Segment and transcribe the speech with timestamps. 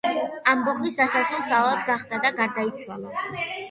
[0.53, 3.19] ამბოხის დასასრულს, ავად გახდა და გარდაიცვალა.